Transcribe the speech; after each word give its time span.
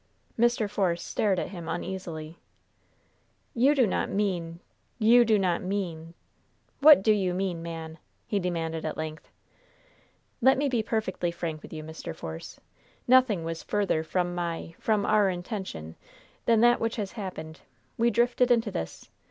Mr. 0.35 0.67
Force 0.67 1.03
stared 1.03 1.37
at 1.37 1.49
him 1.49 1.69
uneasily. 1.69 2.35
"You 3.53 3.75
do 3.75 3.85
not 3.85 4.09
mean 4.09 4.59
you 4.97 5.23
do 5.23 5.37
not 5.37 5.61
mean 5.61 6.15
What 6.79 7.03
do 7.03 7.13
you 7.13 7.35
mean, 7.35 7.61
man?" 7.61 7.99
he 8.25 8.39
demanded 8.39 8.83
at 8.83 8.97
length. 8.97 9.29
"Let 10.41 10.57
me 10.57 10.69
be 10.69 10.81
perfectly 10.81 11.29
frank 11.29 11.61
with 11.61 11.71
you, 11.71 11.83
Mr. 11.83 12.15
Force. 12.15 12.59
Nothing 13.07 13.43
was 13.43 13.61
further 13.61 14.03
from 14.03 14.33
my 14.33 14.73
from 14.79 15.05
our 15.05 15.29
intention 15.29 15.95
than 16.45 16.61
that 16.61 16.79
which 16.79 16.95
has 16.95 17.11
happened. 17.11 17.61
We 17.95 18.09
drifted 18.09 18.49
into 18.49 18.71
this. 18.71 19.07